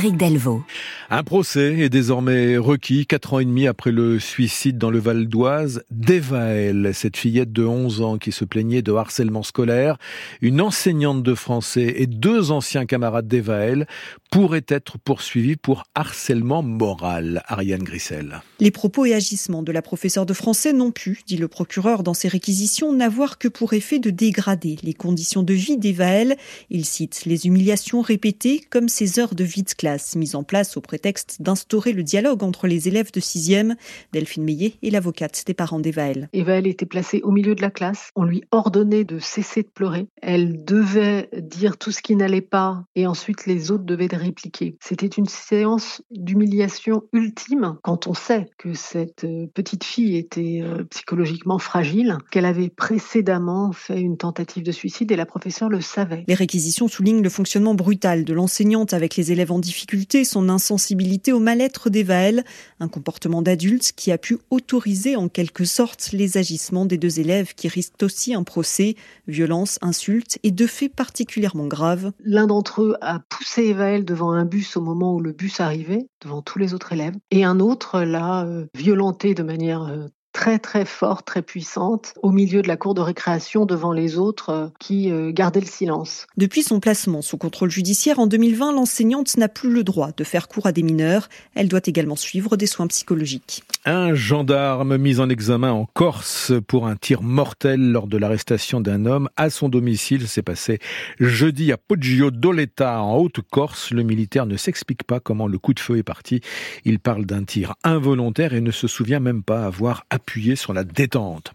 Éric 0.04 0.18
Delvaux. 0.18 0.62
Un 1.10 1.24
procès 1.24 1.80
est 1.80 1.88
désormais 1.88 2.58
requis 2.58 3.06
quatre 3.06 3.36
ans 3.36 3.40
et 3.40 3.46
demi 3.46 3.68
après 3.68 3.94
le 3.94 4.20
suicide 4.20 4.78
dans 4.78 4.90
le 4.90 5.00
Val 5.00 5.28
d'Oise 5.28 5.84
d'Evaël, 5.92 6.92
cette 6.94 7.16
fillette 7.16 7.54
de 7.54 7.64
11 7.64 8.02
ans 8.02 8.18
qui 8.18 8.34
se 8.34 8.44
plaignait 8.44 8.82
de 8.82 8.92
harcèlement 8.92 9.44
scolaire. 9.44 9.98
Une 10.42 10.60
enseignante 10.60 11.24
de 11.24 11.34
français 11.36 11.94
et 11.96 12.08
deux 12.08 12.52
anciens 12.52 12.86
camarades 12.86 13.30
d'Evaël 13.30 13.88
pourraient 14.30 14.66
être 14.68 14.98
poursuivis 14.98 15.56
pour 15.56 15.84
harcèlement 15.96 16.64
moral. 16.64 17.42
Ariane 17.48 17.84
Grissel. 17.84 18.42
Les 18.60 18.72
propos 18.72 19.06
et 19.06 19.14
agissements 19.14 19.64
de 19.64 19.72
la 19.72 19.82
professeure 19.82 20.26
de 20.26 20.34
français 20.34 20.74
n'ont 20.74 20.92
pu, 20.92 21.22
dit 21.28 21.38
le 21.38 21.48
procureur 21.48 22.04
dans 22.04 22.14
ses 22.14 22.28
réquisitions, 22.28 22.92
n'avoir 22.92 23.38
que 23.38 23.48
pour 23.48 23.72
effet 23.72 24.00
de 24.00 24.10
dégrader 24.10 24.78
les 24.84 24.94
conditions 24.94 25.44
de 25.44 25.54
vie 25.54 25.78
d'Evaël. 25.78 26.36
Il 26.70 26.84
cite 26.84 27.24
les 27.26 27.46
humiliations 27.46 28.02
répétées 28.02 28.62
comme 28.70 28.90
ses 28.90 29.20
heures 29.20 29.36
de 29.36 29.46
vie 29.46 29.64
de 29.64 29.72
classe 29.72 29.93
mises 30.16 30.36
en 30.36 30.44
place 30.44 30.78
au 30.78 30.82
prétexte 30.82 31.42
d'instaurer 31.42 31.92
le 31.94 32.04
dialogue 32.04 32.44
entre 32.44 32.68
les 32.68 32.88
élèves 32.88 33.12
de 33.12 33.20
6e. 33.20 33.76
Delphine 34.14 34.44
Meillet 34.44 34.76
est 34.82 34.90
l'avocate 34.90 35.44
des 35.46 35.54
parents 35.54 35.80
d'Evaël. 35.80 36.30
Evaël 36.34 36.68
était 36.68 36.86
placée 36.86 37.22
au 37.24 37.32
milieu 37.32 37.56
de 37.56 37.62
la 37.62 37.72
classe. 37.72 38.12
On 38.16 38.24
lui 38.24 38.44
ordonnait 38.52 39.04
de 39.04 39.20
cesser 39.20 39.64
de 39.64 39.68
pleurer. 39.68 40.08
Elle 40.22 40.64
devait 40.64 41.30
dire 41.38 41.78
tout 41.78 41.92
ce 41.92 42.02
qui 42.02 42.16
n'allait 42.16 42.42
pas 42.42 42.86
et 42.96 43.08
ensuite 43.08 43.46
les 43.46 43.72
autres 43.72 43.84
devaient 43.84 44.08
répliquer. 44.12 44.76
C'était 44.80 45.08
une 45.08 45.28
séance 45.28 46.02
d'humiliation 46.12 47.04
ultime 47.14 47.78
quand 47.82 48.08
on 48.08 48.14
sait 48.14 48.48
que 48.58 48.74
cette 48.74 49.24
euh, 49.24 49.48
petite 49.54 49.84
fille 49.84 50.18
était 50.18 50.62
euh, 50.62 50.84
psychologiquement 50.86 51.60
fragile, 51.60 52.18
qu'elle 52.32 52.46
avait 52.46 52.70
précédemment 52.70 53.72
fait 53.72 54.00
une 54.00 54.18
tentative 54.18 54.64
de 54.64 54.72
suicide 54.72 55.12
et 55.12 55.16
la 55.16 55.26
professeure 55.26 55.70
le 55.70 55.82
savait. 55.82 56.24
Les 56.28 56.34
réquisitions 56.34 56.88
soulignent 56.88 57.24
le 57.24 57.30
fonctionnement 57.30 57.76
brutal 57.76 58.24
de 58.24 58.34
l'enseignante 58.34 58.94
avec 58.94 59.16
les 59.16 59.32
élèves 59.32 59.52
en 59.52 59.60
difficulté, 59.60 59.83
son 60.24 60.50
insensibilité 60.50 61.32
au 61.32 61.40
mal-être 61.40 61.90
d'Evaël, 61.90 62.44
un 62.80 62.88
comportement 62.88 63.42
d'adulte 63.42 63.94
qui 63.96 64.12
a 64.12 64.18
pu 64.18 64.38
autoriser 64.50 65.16
en 65.16 65.30
quelque 65.30 65.66
sorte 65.66 66.12
les 66.12 66.38
agissements 66.38 66.86
des 66.86 66.98
deux 66.98 67.20
élèves 67.20 67.54
qui 67.56 67.68
risquent 67.68 68.04
aussi 68.04 68.34
un 68.34 68.44
procès, 68.44 68.96
violence, 69.28 69.80
insultes 69.82 70.40
et 70.44 70.52
deux 70.52 70.68
faits 70.68 70.94
particulièrement 70.94 71.68
graves. 71.68 72.12
L'un 72.24 72.48
d'entre 72.48 72.82
eux 72.82 72.96
a 73.02 73.20
poussé 73.30 73.64
Evaël 73.64 74.06
devant 74.06 74.32
un 74.32 74.46
bus 74.46 74.78
au 74.78 74.82
moment 74.82 75.16
où 75.16 75.20
le 75.20 75.32
bus 75.32 75.60
arrivait, 75.60 76.08
devant 76.22 76.42
tous 76.42 76.60
les 76.60 76.74
autres 76.74 76.94
élèves, 76.94 77.16
et 77.32 77.44
un 77.44 77.60
autre 77.60 78.02
l'a 78.02 78.46
euh, 78.46 78.66
violenté 78.76 79.34
de 79.34 79.44
manière 79.44 79.84
euh, 79.84 80.08
très 80.34 80.60
très 80.60 80.84
forte, 80.84 81.26
très 81.26 81.42
puissante, 81.42 82.14
au 82.22 82.32
milieu 82.32 82.62
de 82.62 82.68
la 82.68 82.76
cour 82.76 82.96
de 82.96 83.02
récréation 83.02 83.66
devant 83.66 83.92
les 83.92 84.18
autres 84.18 84.50
euh, 84.50 84.68
qui 84.80 85.12
euh, 85.12 85.32
gardaient 85.32 85.62
le 85.62 85.66
silence. 85.66 86.26
Depuis 86.36 86.64
son 86.64 86.80
placement 86.80 87.22
sous 87.22 87.38
contrôle 87.38 87.70
judiciaire 87.70 88.20
en 88.20 88.28
2020, 88.28 88.74
l'enseignante 88.74 89.38
n'a 89.38 89.48
plus 89.48 89.72
le 89.72 89.84
droit 89.84 90.10
de 90.18 90.24
faire 90.24 90.48
cours 90.48 90.66
à 90.66 90.72
des 90.72 90.84
mineurs. 90.84 91.30
Elle 91.56 91.68
doit 91.68 91.82
également 91.86 92.16
suivre 92.16 92.58
des 92.58 92.66
soins 92.66 92.88
psychologiques. 92.88 93.64
Un 93.86 94.16
gendarme 94.16 94.98
mis 94.98 95.20
en 95.20 95.30
examen 95.30 95.72
en 95.72 95.86
Corse 95.86 96.52
pour 96.68 96.88
un 96.88 96.96
tir 96.96 97.22
mortel 97.22 97.92
lors 97.92 98.08
de 98.08 98.18
l'arrestation 98.18 98.82
d'un 98.82 99.06
homme 99.06 99.30
à 99.38 99.50
son 99.50 99.70
domicile. 99.70 100.28
s'est 100.28 100.42
passé 100.42 100.80
jeudi 101.20 101.72
à 101.72 101.78
Poggio 101.78 102.32
d'Oletta 102.32 103.02
en 103.02 103.18
Haute-Corse. 103.18 103.92
Le 103.92 104.04
militaire 104.04 104.46
ne 104.46 104.58
s'explique 104.58 105.04
pas 105.04 105.20
comment 105.20 105.48
le 105.48 105.58
coup 105.58 105.74
de 105.74 105.80
feu 105.80 105.98
est 105.98 106.04
parti. 106.04 106.42
Il 106.86 107.00
parle 107.00 107.26
d'un 107.26 107.44
tir 107.44 107.76
involontaire 107.84 108.54
et 108.54 108.62
ne 108.62 108.72
se 108.72 108.88
souvient 108.88 109.20
même 109.20 109.44
pas 109.44 109.66
avoir 109.66 110.06
appuyé 110.24 110.56
sur 110.56 110.74
la 110.74 110.86
détente. 110.86 111.52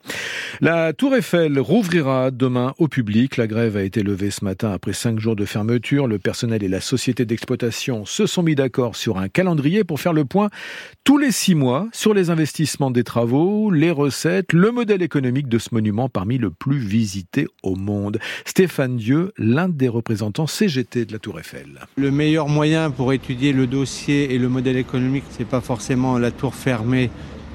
La 0.61 0.93
Tour 0.93 1.17
Eiffel 1.17 1.59
rouvrira 1.59 2.31
demain 2.31 2.75
au 2.79 2.87
public. 2.87 3.39
La 3.39 3.47
grève 3.47 3.77
a 3.77 3.83
été 3.83 4.03
levée 4.03 4.31
ce 4.31 4.45
matin 4.45 4.71
après 4.73 4.93
cinq 4.93 5.19
jours 5.19 5.37
de 5.37 5.47
fermeture. 5.47 6.07
Le 6.07 6.19
personnel 6.19 6.63
et 6.63 6.69
la 6.69 6.83
société 6.83 7.25
d'exploitation 7.25 8.05
se 8.05 8.27
sont 8.27 8.43
mis 8.43 8.55
d'accord 8.55 8.95
sur 8.95 9.17
un 9.19 9.29
calendrier 9.29 9.85
pour 9.85 10.01
faire 10.01 10.13
le 10.13 10.27
point 10.27 10.51
tous 11.05 11.17
les 11.17 11.33
six 11.33 11.55
mois 11.55 11.89
sur 11.93 12.13
les 12.13 12.29
investissements 12.29 12.91
des 12.91 13.05
travaux, 13.05 13.71
les 13.71 13.91
recettes, 13.91 14.53
le 14.53 14.71
modèle 14.71 15.01
économique 15.01 15.49
de 15.49 15.59
ce 15.59 15.71
monument 15.73 16.11
parmi 16.11 16.37
le 16.37 16.51
plus 16.51 16.79
visité 16.79 17.47
au 17.63 17.75
monde. 17.75 18.19
Stéphane 18.45 18.99
Dieu, 18.99 19.33
l'un 19.39 19.71
des 19.71 19.89
représentants 19.89 20.47
CGT 20.47 21.07
de 21.07 21.13
la 21.13 21.19
Tour 21.19 21.41
Eiffel. 21.41 21.87
Le 21.97 22.11
meilleur 22.11 22.49
moyen 22.49 22.91
pour 22.91 23.15
étudier 23.15 23.55
le 23.55 23.67
dossier 23.67 24.35
et 24.35 24.39
le 24.39 24.51
modèle 24.51 24.77
économique, 24.77 25.25
c'est 25.31 25.49
pas 25.49 25.63
forcément 25.63 26.19
la 26.19 26.31
tour 26.31 26.55
fermée 26.55 27.11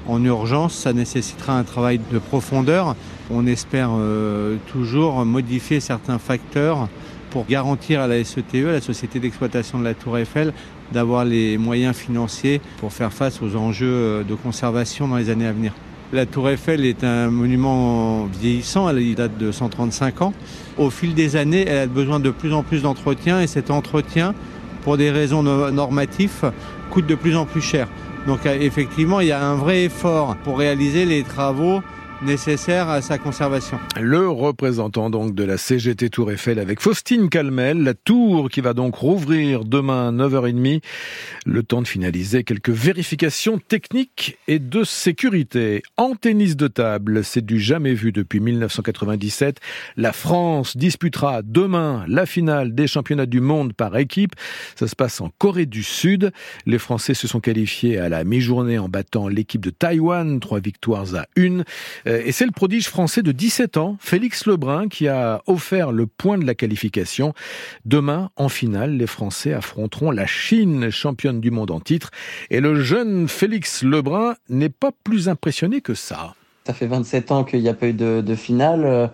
en 0.06 0.24
urgence, 0.24 0.74
ça 0.74 0.92
nécessitera 0.92 1.58
un 1.58 1.64
travail 1.64 2.00
de 2.12 2.18
profondeur. 2.18 2.96
On 3.30 3.46
espère 3.46 3.90
euh, 3.92 4.56
toujours 4.70 5.24
modifier 5.24 5.80
certains 5.80 6.18
facteurs 6.18 6.88
pour 7.30 7.46
garantir 7.46 8.00
à 8.00 8.06
la 8.06 8.22
SETE, 8.22 8.54
la 8.54 8.80
Société 8.80 9.18
d'exploitation 9.18 9.78
de 9.78 9.84
la 9.84 9.94
Tour 9.94 10.18
Eiffel, 10.18 10.52
d'avoir 10.92 11.24
les 11.24 11.58
moyens 11.58 11.96
financiers 11.96 12.60
pour 12.78 12.92
faire 12.92 13.12
face 13.12 13.42
aux 13.42 13.56
enjeux 13.56 13.86
euh, 13.86 14.22
de 14.22 14.34
conservation 14.34 15.08
dans 15.08 15.16
les 15.16 15.30
années 15.30 15.46
à 15.46 15.52
venir. 15.52 15.72
La 16.12 16.26
Tour 16.26 16.48
Eiffel 16.48 16.84
est 16.84 17.02
un 17.02 17.30
monument 17.30 18.26
vieillissant, 18.26 18.88
elle 18.88 19.14
date 19.16 19.36
de 19.36 19.50
135 19.50 20.22
ans. 20.22 20.32
Au 20.78 20.90
fil 20.90 21.14
des 21.14 21.34
années, 21.34 21.64
elle 21.66 21.78
a 21.78 21.86
besoin 21.86 22.20
de 22.20 22.30
plus 22.30 22.52
en 22.52 22.62
plus 22.62 22.82
d'entretien 22.82 23.40
et 23.40 23.48
cet 23.48 23.70
entretien, 23.70 24.34
pour 24.84 24.96
des 24.96 25.10
raisons 25.10 25.42
normatives, 25.42 26.52
coûte 26.90 27.06
de 27.06 27.16
plus 27.16 27.36
en 27.36 27.46
plus 27.46 27.62
cher. 27.62 27.88
Donc 28.26 28.46
euh, 28.46 28.56
effectivement, 28.58 29.20
il 29.20 29.28
y 29.28 29.32
a 29.32 29.44
un 29.44 29.54
vrai 29.54 29.84
effort 29.84 30.36
pour 30.36 30.58
réaliser 30.58 31.04
les 31.04 31.22
travaux 31.22 31.82
nécessaire 32.24 32.88
à 32.88 33.02
sa 33.02 33.18
conservation. 33.18 33.78
Le 34.00 34.28
représentant 34.28 35.10
donc 35.10 35.34
de 35.34 35.44
la 35.44 35.58
CGT 35.58 36.10
Tour 36.10 36.32
Eiffel 36.32 36.58
avec 36.58 36.80
Faustine 36.80 37.28
Calmel, 37.28 37.82
la 37.82 37.94
tour 37.94 38.48
qui 38.48 38.60
va 38.60 38.72
donc 38.72 38.94
rouvrir 38.94 39.64
demain 39.64 40.08
à 40.08 40.12
9h30, 40.12 40.82
le 41.46 41.62
temps 41.62 41.82
de 41.82 41.86
finaliser 41.86 42.44
quelques 42.44 42.70
vérifications 42.70 43.58
techniques 43.58 44.38
et 44.48 44.58
de 44.58 44.84
sécurité. 44.84 45.82
En 45.96 46.14
tennis 46.14 46.56
de 46.56 46.68
table, 46.68 47.24
c'est 47.24 47.44
du 47.44 47.60
jamais 47.60 47.94
vu 47.94 48.12
depuis 48.12 48.40
1997. 48.40 49.60
La 49.96 50.12
France 50.12 50.76
disputera 50.76 51.42
demain 51.42 52.04
la 52.08 52.26
finale 52.26 52.74
des 52.74 52.86
championnats 52.86 53.26
du 53.26 53.40
monde 53.40 53.74
par 53.74 53.96
équipe. 53.96 54.34
Ça 54.76 54.88
se 54.88 54.96
passe 54.96 55.20
en 55.20 55.30
Corée 55.38 55.66
du 55.66 55.82
Sud. 55.82 56.32
Les 56.66 56.78
Français 56.78 57.14
se 57.14 57.28
sont 57.28 57.40
qualifiés 57.40 57.98
à 57.98 58.08
la 58.08 58.24
mi-journée 58.24 58.78
en 58.78 58.88
battant 58.88 59.28
l'équipe 59.28 59.60
de 59.60 59.70
Taïwan, 59.70 60.40
trois 60.40 60.60
victoires 60.60 61.14
à 61.14 61.26
une. 61.36 61.64
Euh, 62.14 62.22
et 62.24 62.32
c'est 62.32 62.46
le 62.46 62.52
prodige 62.52 62.88
français 62.88 63.22
de 63.22 63.32
17 63.32 63.76
ans, 63.76 63.96
Félix 64.00 64.46
Lebrun, 64.46 64.88
qui 64.88 65.08
a 65.08 65.42
offert 65.46 65.92
le 65.92 66.06
point 66.06 66.38
de 66.38 66.46
la 66.46 66.54
qualification. 66.54 67.34
Demain, 67.84 68.30
en 68.36 68.48
finale, 68.48 68.96
les 68.96 69.06
Français 69.06 69.52
affronteront 69.52 70.10
la 70.10 70.26
Chine, 70.26 70.90
championne 70.90 71.40
du 71.40 71.50
monde 71.50 71.70
en 71.70 71.80
titre. 71.80 72.10
Et 72.50 72.60
le 72.60 72.80
jeune 72.80 73.28
Félix 73.28 73.82
Lebrun 73.82 74.34
n'est 74.48 74.68
pas 74.68 74.90
plus 75.04 75.28
impressionné 75.28 75.80
que 75.80 75.94
ça. 75.94 76.34
Ça 76.66 76.72
fait 76.72 76.86
27 76.86 77.32
ans 77.32 77.44
qu'il 77.44 77.60
n'y 77.60 77.68
a 77.68 77.74
pas 77.74 77.88
eu 77.88 77.92
de, 77.92 78.34
finale. 78.34 78.84
Euh, 78.84 79.06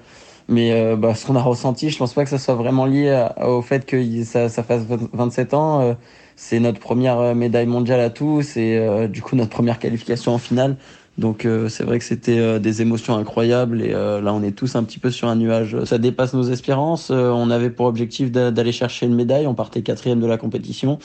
mais 0.48 0.72
euh, 0.72 0.96
bah, 0.96 1.14
ce 1.14 1.26
qu'on 1.26 1.36
a 1.36 1.42
ressenti, 1.42 1.90
je 1.90 1.98
pense 1.98 2.14
pas 2.14 2.24
que 2.24 2.30
ça 2.30 2.38
soit 2.38 2.54
vraiment 2.54 2.86
lié 2.86 3.28
au 3.40 3.62
fait 3.62 3.86
que 3.86 4.24
ça, 4.24 4.48
ça 4.48 4.62
fasse 4.62 4.82
27 5.12 5.54
ans. 5.54 5.96
C'est 6.42 6.58
notre 6.58 6.80
première 6.80 7.34
médaille 7.34 7.66
mondiale 7.66 8.00
à 8.00 8.10
tous 8.10 8.56
et 8.56 9.08
du 9.08 9.20
coup 9.22 9.36
notre 9.36 9.50
première 9.50 9.78
qualification 9.78 10.34
en 10.34 10.38
finale. 10.38 10.76
Donc 11.20 11.44
euh, 11.44 11.68
c'est 11.68 11.84
vrai 11.84 11.98
que 11.98 12.04
c'était 12.04 12.38
euh, 12.38 12.58
des 12.58 12.80
émotions 12.80 13.14
incroyables 13.16 13.82
et 13.82 13.92
euh, 13.92 14.22
là 14.22 14.32
on 14.32 14.42
est 14.42 14.52
tous 14.52 14.74
un 14.74 14.82
petit 14.84 14.98
peu 14.98 15.10
sur 15.10 15.28
un 15.28 15.36
nuage. 15.36 15.84
Ça 15.84 15.98
dépasse 15.98 16.32
nos 16.32 16.44
espérances. 16.44 17.10
on 17.10 17.50
avait 17.50 17.70
pour 17.70 17.86
objectif 17.86 18.32
d'aller 18.32 18.72
chercher 18.72 19.06
une 19.06 19.14
médaille. 19.14 19.46
On 19.46 19.54
partait 19.54 19.82
quatrième 19.82 20.20
de 20.20 20.26
la 20.26 20.38
compétition. 20.38 20.98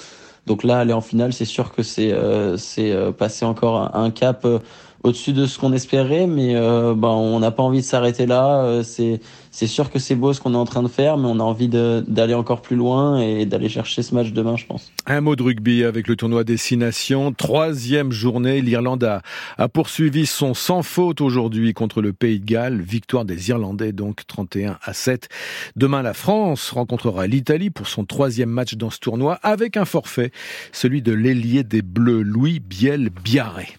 Donc 0.46 0.64
là 0.64 0.80
aller 0.80 0.94
en 0.94 1.02
finale, 1.02 1.34
c'est 1.34 1.46
sûr 1.46 1.74
que 1.74 1.84
c'est 1.84 2.14
c'est 2.58 2.96
passer 3.18 3.46
encore 3.46 3.96
un, 3.96 4.12
cap 4.12 4.48
au-dessus 5.04 5.34
de 5.34 5.48
ce 5.48 5.58
qu'on 5.58 5.74
espérait, 5.74 6.28
mais 6.28 6.54
ben, 6.54 7.08
on 7.08 7.40
n'a 7.40 7.50
pas 7.50 7.64
envie 7.64 7.80
de 7.80 7.86
s'arrêter 7.86 8.28
là. 8.28 8.84
c'est 8.84 9.20
c'est 9.56 9.68
sûr 9.68 9.90
que 9.90 10.00
c'est 10.00 10.16
beau 10.16 10.34
ce 10.34 10.42
qu'on 10.42 10.54
est 10.54 10.58
en 10.58 10.66
train 10.66 10.84
de 10.84 10.90
faire, 10.90 11.18
mais 11.18 11.30
on 11.30 11.40
a 11.40 11.44
envie 11.44 11.70
d'aller 11.70 12.34
encore 12.34 12.62
plus 12.62 12.76
loin 12.76 13.22
et 13.22 13.46
d'aller 13.46 13.70
chercher 13.70 14.02
ce 14.02 14.14
match 14.14 14.34
demain, 14.34 14.58
je 14.58 14.66
pense. 14.66 14.92
Un 15.06 15.22
mot 15.22 15.38
de 15.38 15.44
rugby 15.44 15.86
avec 15.86 16.10
le 16.10 16.18
tournoi 16.18 16.44
Destination. 16.44 17.32
Troisième 17.32 18.12
journée, 18.12 18.60
l'Irlande 18.62 19.06
a, 19.06 19.22
a, 19.58 19.70
poursuivi 19.70 20.26
son 20.26 20.54
sans 20.54 20.84
faute 20.84 21.22
aujourd'hui 21.22 21.74
contre 21.74 22.02
le 22.02 22.12
Pays 22.12 22.42
de 22.42 22.46
Galles. 22.46 22.82
Victoire 22.82 23.24
des 23.24 23.48
Irlandais, 23.50 23.94
donc 23.94 24.28
31 24.28 24.78
à 24.84 24.94
7. 24.94 25.30
Demain, 25.78 26.02
la 26.02 26.14
France 26.14 26.72
rencontrera 26.72 27.26
l'Italie 27.26 27.70
pour 27.70 27.88
son 27.88 28.04
troisième 28.04 28.50
match 28.50 28.74
dans 28.74 28.90
ce 28.90 29.00
tournoi 29.00 29.40
avec 29.42 29.78
un 29.78 29.86
forfait, 29.86 30.32
celui 30.74 31.02
de 31.02 31.14
l'ailier 31.14 31.64
des 31.64 31.82
Bleus, 31.82 32.24
Louis 32.24 32.60
Biel 32.60 33.10
Biarré. 33.10 33.70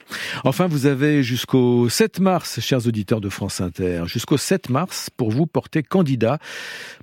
Enfin, 0.44 0.68
vous 0.68 0.86
avez 0.86 1.22
jusqu'au 1.22 1.90
7 1.90 2.18
mars, 2.20 2.60
chers 2.60 2.86
auditeurs 2.86 3.20
de 3.20 3.28
France 3.28 3.60
Inter, 3.60 4.04
jusqu'au 4.06 4.38
7 4.38 4.70
mars 4.70 5.10
pour 5.14 5.30
vous 5.30 5.44
porter 5.44 5.65
candidat 5.88 6.38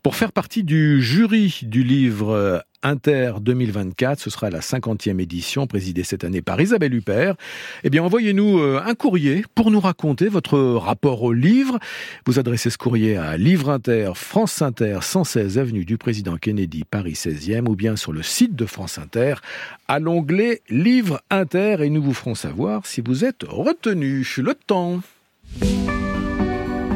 pour 0.01 0.15
faire 0.15 0.31
partie 0.31 0.63
du 0.63 1.01
jury 1.01 1.59
du 1.63 1.83
livre 1.83 2.63
Inter 2.83 3.33
2024. 3.41 4.19
Ce 4.19 4.29
sera 4.29 4.49
la 4.49 4.59
50e 4.59 5.19
édition, 5.19 5.67
présidée 5.67 6.03
cette 6.03 6.23
année 6.23 6.41
par 6.41 6.59
Isabelle 6.61 6.93
Huppert. 6.93 7.35
Eh 7.83 7.89
bien, 7.89 8.03
envoyez-nous 8.03 8.59
euh, 8.59 8.81
un 8.85 8.93
courrier 8.93 9.45
pour 9.55 9.71
nous 9.71 9.79
raconter 9.79 10.27
votre 10.27 10.59
rapport 10.59 11.23
au 11.23 11.33
livre. 11.33 11.79
Vous 12.25 12.39
adressez 12.39 12.69
ce 12.69 12.77
courrier 12.77 13.17
à 13.17 13.37
Livre 13.37 13.69
Inter, 13.69 14.11
France 14.15 14.61
Inter, 14.61 14.99
116 15.01 15.57
avenue 15.57 15.85
du 15.85 15.97
Président 15.97 16.37
Kennedy, 16.37 16.83
Paris 16.83 17.13
16e, 17.13 17.67
ou 17.67 17.75
bien 17.75 17.95
sur 17.95 18.11
le 18.11 18.21
site 18.21 18.55
de 18.55 18.65
France 18.65 18.97
Inter, 18.97 19.35
à 19.87 19.99
l'onglet 19.99 20.61
Livre 20.69 21.21
Inter, 21.29 21.77
et 21.79 21.89
nous 21.89 22.03
vous 22.03 22.13
ferons 22.13 22.35
savoir 22.35 22.85
si 22.85 23.01
vous 23.01 23.25
êtes 23.25 23.43
retenu. 23.43 24.27
Le 24.37 24.55
temps. 24.55 25.01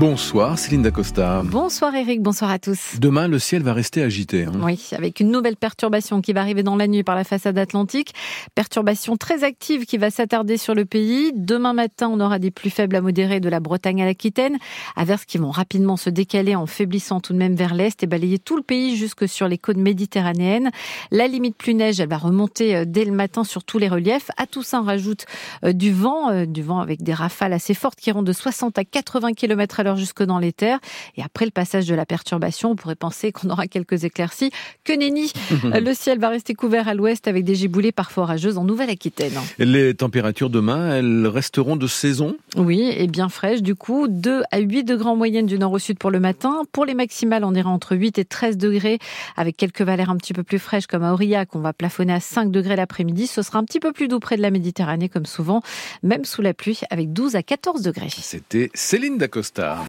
Bonsoir 0.00 0.58
Céline 0.58 0.82
Dacosta. 0.82 1.42
Bonsoir 1.44 1.94
Eric, 1.94 2.20
bonsoir 2.20 2.50
à 2.50 2.58
tous. 2.58 2.98
Demain, 2.98 3.28
le 3.28 3.38
ciel 3.38 3.62
va 3.62 3.72
rester 3.72 4.02
agité. 4.02 4.44
Hein. 4.44 4.52
Oui, 4.60 4.88
avec 4.90 5.20
une 5.20 5.30
nouvelle 5.30 5.54
perturbation 5.54 6.20
qui 6.20 6.32
va 6.32 6.40
arriver 6.40 6.64
dans 6.64 6.74
la 6.74 6.88
nuit 6.88 7.04
par 7.04 7.14
la 7.14 7.22
façade 7.22 7.56
atlantique. 7.58 8.12
Perturbation 8.56 9.16
très 9.16 9.44
active 9.44 9.86
qui 9.86 9.96
va 9.96 10.10
s'attarder 10.10 10.56
sur 10.56 10.74
le 10.74 10.84
pays. 10.84 11.30
Demain 11.36 11.74
matin, 11.74 12.08
on 12.12 12.18
aura 12.18 12.40
des 12.40 12.50
plus 12.50 12.70
faibles 12.70 12.96
à 12.96 13.00
modérés 13.00 13.38
de 13.38 13.48
la 13.48 13.60
Bretagne 13.60 14.02
à 14.02 14.04
l'Aquitaine, 14.04 14.58
averses 14.96 15.26
qui 15.26 15.38
vont 15.38 15.52
rapidement 15.52 15.96
se 15.96 16.10
décaler 16.10 16.56
en 16.56 16.66
faiblissant 16.66 17.20
tout 17.20 17.32
de 17.32 17.38
même 17.38 17.54
vers 17.54 17.72
l'est 17.72 18.02
et 18.02 18.08
balayer 18.08 18.40
tout 18.40 18.56
le 18.56 18.64
pays 18.64 18.96
jusque 18.96 19.28
sur 19.28 19.46
les 19.46 19.58
côtes 19.58 19.76
méditerranéennes. 19.76 20.72
La 21.12 21.28
limite 21.28 21.56
plus 21.56 21.74
neige, 21.74 22.00
elle 22.00 22.08
va 22.08 22.18
remonter 22.18 22.74
euh, 22.74 22.84
dès 22.84 23.04
le 23.04 23.12
matin 23.12 23.44
sur 23.44 23.62
tous 23.62 23.78
les 23.78 23.88
reliefs. 23.88 24.32
À 24.38 24.48
tout 24.48 24.64
ça, 24.64 24.80
on 24.80 24.84
rajoute 24.84 25.24
euh, 25.64 25.72
du 25.72 25.92
vent, 25.92 26.30
euh, 26.30 26.46
du 26.46 26.64
vent 26.64 26.80
avec 26.80 27.04
des 27.04 27.14
rafales 27.14 27.52
assez 27.52 27.74
fortes 27.74 28.00
qui 28.00 28.10
iront 28.10 28.24
de 28.24 28.32
60 28.32 28.76
à 28.76 28.84
80 28.84 29.34
km 29.34 29.78
à 29.78 29.83
jusque 29.96 30.22
dans 30.22 30.38
les 30.38 30.52
terres. 30.52 30.78
Et 31.16 31.22
après 31.22 31.44
le 31.44 31.50
passage 31.50 31.86
de 31.86 31.94
la 31.94 32.06
perturbation, 32.06 32.70
on 32.70 32.76
pourrait 32.76 32.94
penser 32.94 33.32
qu'on 33.32 33.50
aura 33.50 33.66
quelques 33.66 34.04
éclaircies. 34.04 34.50
Que 34.84 34.92
nenni 34.92 35.32
Le 35.62 35.94
ciel 35.94 36.18
va 36.18 36.30
rester 36.30 36.54
couvert 36.54 36.88
à 36.88 36.94
l'ouest 36.94 37.28
avec 37.28 37.44
des 37.44 37.54
giboulées 37.54 37.92
parfois 37.92 38.24
orageuses 38.24 38.58
en 38.58 38.64
Nouvelle-Aquitaine. 38.64 39.34
Les 39.58 39.94
températures 39.94 40.50
demain, 40.50 40.96
elles 40.96 41.26
resteront 41.26 41.76
de 41.76 41.86
saison? 41.86 42.36
Oui, 42.56 42.92
et 42.96 43.06
bien 43.06 43.28
fraîches 43.28 43.62
du 43.62 43.74
coup. 43.74 44.08
2 44.08 44.42
à 44.50 44.58
8 44.58 44.84
degrés 44.84 45.08
en 45.08 45.16
moyenne 45.16 45.46
du 45.46 45.58
nord 45.58 45.72
au 45.72 45.78
sud 45.78 45.98
pour 45.98 46.10
le 46.10 46.20
matin. 46.20 46.62
Pour 46.72 46.84
les 46.84 46.94
maximales, 46.94 47.44
on 47.44 47.54
ira 47.54 47.70
entre 47.70 47.96
8 47.96 48.18
et 48.18 48.24
13 48.24 48.56
degrés 48.56 48.98
avec 49.36 49.56
quelques 49.56 49.82
valeurs 49.82 50.10
un 50.10 50.16
petit 50.16 50.32
peu 50.32 50.42
plus 50.42 50.58
fraîches 50.58 50.86
comme 50.86 51.02
à 51.02 51.12
Aurillac. 51.12 51.54
On 51.54 51.60
va 51.60 51.72
plafonner 51.72 52.12
à 52.12 52.20
5 52.20 52.50
degrés 52.50 52.76
l'après-midi. 52.76 53.26
Ce 53.26 53.42
sera 53.42 53.58
un 53.58 53.64
petit 53.64 53.80
peu 53.80 53.92
plus 53.92 54.08
doux 54.08 54.20
près 54.20 54.36
de 54.36 54.42
la 54.42 54.50
Méditerranée 54.50 55.08
comme 55.08 55.26
souvent, 55.26 55.62
même 56.02 56.24
sous 56.24 56.42
la 56.42 56.54
pluie 56.54 56.80
avec 56.90 57.12
12 57.12 57.36
à 57.36 57.42
14 57.42 57.82
degrés. 57.82 58.08
C'était 58.10 58.70
Céline 58.74 59.18
Dacosta. 59.18 59.73